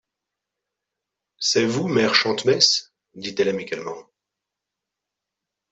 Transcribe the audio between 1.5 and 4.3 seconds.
vous, mère Chantemesse? dit-elle amicalement.